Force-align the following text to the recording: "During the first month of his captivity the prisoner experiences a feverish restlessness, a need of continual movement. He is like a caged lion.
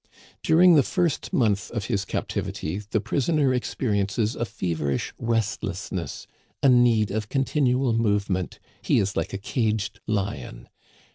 "During 0.43 0.73
the 0.73 0.81
first 0.81 1.31
month 1.31 1.69
of 1.69 1.85
his 1.85 2.05
captivity 2.05 2.79
the 2.89 2.99
prisoner 2.99 3.53
experiences 3.53 4.35
a 4.35 4.45
feverish 4.45 5.13
restlessness, 5.19 6.25
a 6.63 6.69
need 6.69 7.11
of 7.11 7.29
continual 7.29 7.93
movement. 7.93 8.57
He 8.81 8.97
is 8.97 9.15
like 9.15 9.31
a 9.31 9.37
caged 9.37 9.99
lion. 10.07 10.69